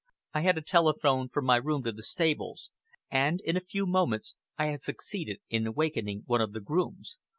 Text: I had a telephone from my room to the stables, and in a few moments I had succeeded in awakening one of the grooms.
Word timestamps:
I 0.33 0.41
had 0.41 0.57
a 0.57 0.63
telephone 0.63 1.29
from 1.29 1.45
my 1.45 1.57
room 1.57 1.83
to 1.83 1.91
the 1.91 2.01
stables, 2.01 2.71
and 3.11 3.39
in 3.41 3.55
a 3.55 3.59
few 3.61 3.85
moments 3.85 4.33
I 4.57 4.65
had 4.71 4.81
succeeded 4.81 5.41
in 5.47 5.67
awakening 5.67 6.23
one 6.25 6.41
of 6.41 6.53
the 6.53 6.59
grooms. 6.59 7.17